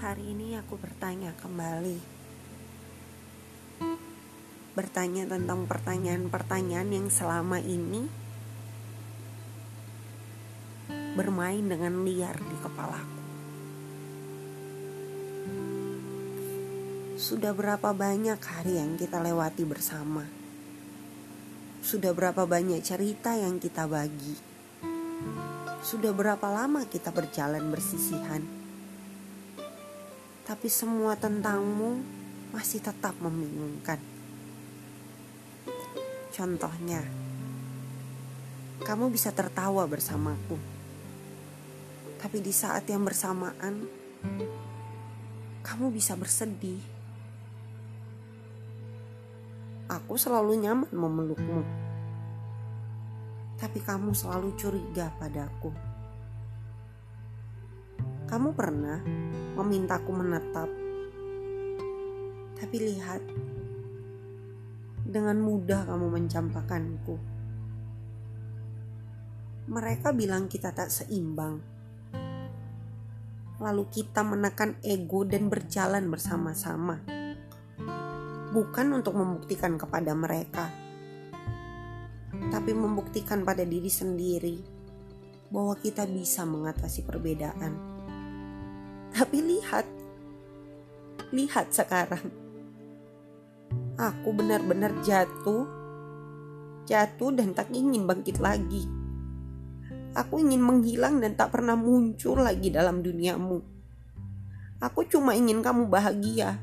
Hari 0.00 0.32
ini 0.32 0.56
aku 0.56 0.80
bertanya 0.80 1.36
kembali. 1.36 2.00
Bertanya 4.72 5.28
tentang 5.28 5.68
pertanyaan-pertanyaan 5.68 6.88
yang 6.88 7.12
selama 7.12 7.60
ini 7.60 8.08
bermain 11.12 11.60
dengan 11.68 12.00
liar 12.00 12.32
di 12.32 12.56
kepalaku. 12.64 13.20
Sudah 17.20 17.52
berapa 17.52 17.92
banyak 17.92 18.40
hari 18.40 18.80
yang 18.80 18.96
kita 18.96 19.20
lewati 19.20 19.68
bersama? 19.68 20.24
Sudah 21.84 22.16
berapa 22.16 22.48
banyak 22.48 22.80
cerita 22.80 23.36
yang 23.36 23.60
kita 23.60 23.84
bagi? 23.84 24.32
Sudah 25.84 26.16
berapa 26.16 26.48
lama 26.48 26.88
kita 26.88 27.12
berjalan 27.12 27.68
bersisihan? 27.68 28.59
Tapi 30.50 30.66
semua 30.66 31.14
tentangmu 31.14 32.02
masih 32.50 32.82
tetap 32.82 33.14
membingungkan. 33.22 34.02
Contohnya, 36.34 37.06
kamu 38.82 39.14
bisa 39.14 39.30
tertawa 39.30 39.86
bersamaku, 39.86 40.58
tapi 42.18 42.42
di 42.42 42.50
saat 42.50 42.82
yang 42.90 43.06
bersamaan, 43.06 43.86
kamu 45.62 45.86
bisa 45.94 46.18
bersedih. 46.18 46.82
Aku 49.86 50.18
selalu 50.18 50.66
nyaman 50.66 50.90
memelukmu, 50.90 51.62
tapi 53.54 53.78
kamu 53.86 54.10
selalu 54.18 54.50
curiga 54.58 55.14
padaku. 55.14 55.89
Kamu 58.30 58.54
pernah 58.54 59.02
memintaku 59.58 60.14
menetap, 60.14 60.70
tapi 62.54 62.76
lihat, 62.78 63.18
dengan 65.02 65.42
mudah 65.42 65.90
kamu 65.90 66.06
mencampakkanku. 66.14 67.18
Mereka 69.66 70.14
bilang 70.14 70.46
kita 70.46 70.70
tak 70.70 70.94
seimbang. 70.94 71.58
Lalu 73.58 73.84
kita 73.90 74.22
menekan 74.22 74.78
ego 74.86 75.26
dan 75.26 75.50
berjalan 75.50 76.06
bersama-sama. 76.06 77.02
Bukan 78.54 78.86
untuk 78.94 79.18
membuktikan 79.18 79.74
kepada 79.74 80.14
mereka, 80.14 80.70
tapi 82.54 82.78
membuktikan 82.78 83.42
pada 83.42 83.66
diri 83.66 83.90
sendiri 83.90 84.56
bahwa 85.50 85.74
kita 85.74 86.06
bisa 86.06 86.46
mengatasi 86.46 87.02
perbedaan. 87.02 87.89
Tapi 89.10 89.42
lihat, 89.42 89.86
lihat 91.34 91.66
sekarang. 91.74 92.30
Aku 93.98 94.30
benar-benar 94.30 94.94
jatuh, 95.02 95.66
jatuh 96.86 97.30
dan 97.34 97.50
tak 97.50 97.74
ingin 97.74 98.06
bangkit 98.06 98.38
lagi. 98.38 98.86
Aku 100.14 100.38
ingin 100.38 100.62
menghilang 100.62 101.18
dan 101.18 101.34
tak 101.34 101.54
pernah 101.54 101.74
muncul 101.74 102.38
lagi 102.38 102.70
dalam 102.70 103.02
duniamu. 103.02 103.58
Aku 104.78 105.04
cuma 105.10 105.34
ingin 105.34 105.58
kamu 105.58 105.90
bahagia. 105.90 106.56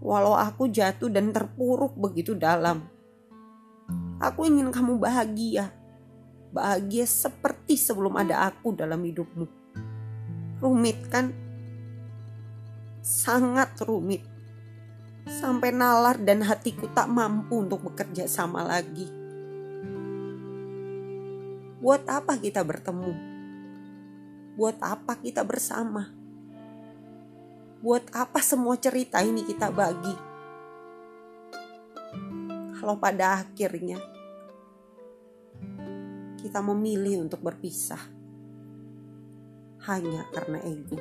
Walau 0.00 0.36
aku 0.36 0.72
jatuh 0.72 1.12
dan 1.12 1.36
terpuruk 1.36 1.96
begitu 2.00 2.32
dalam. 2.32 2.88
Aku 4.24 4.48
ingin 4.48 4.72
kamu 4.72 4.96
bahagia. 4.96 5.68
Bahagia 6.48 7.04
seperti 7.04 7.76
sebelum 7.76 8.16
ada 8.16 8.48
aku 8.48 8.72
dalam 8.72 9.04
hidupmu 9.04 9.63
rumit 10.64 10.96
kan? 11.12 11.28
Sangat 13.04 13.76
rumit. 13.84 14.24
Sampai 15.28 15.76
nalar 15.76 16.16
dan 16.24 16.40
hatiku 16.40 16.88
tak 16.88 17.12
mampu 17.12 17.60
untuk 17.60 17.84
bekerja 17.84 18.24
sama 18.24 18.64
lagi. 18.64 19.04
Buat 21.84 22.08
apa 22.08 22.40
kita 22.40 22.64
bertemu? 22.64 23.12
Buat 24.56 24.80
apa 24.80 25.20
kita 25.20 25.44
bersama? 25.44 26.08
Buat 27.84 28.08
apa 28.16 28.40
semua 28.40 28.80
cerita 28.80 29.20
ini 29.20 29.44
kita 29.44 29.68
bagi? 29.68 30.16
Kalau 32.80 32.96
pada 32.96 33.44
akhirnya 33.44 34.00
kita 36.40 36.60
memilih 36.64 37.24
untuk 37.24 37.44
berpisah 37.44 38.13
hanya 39.86 40.24
karena 40.32 40.58
ego. 40.64 40.98